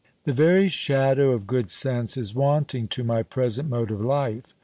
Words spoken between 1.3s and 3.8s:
good sense is wanting to my present